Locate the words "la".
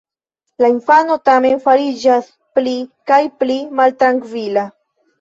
0.63-0.69